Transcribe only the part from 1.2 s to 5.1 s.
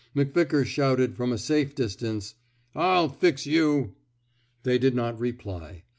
a safe distance: I'll fix you!" They did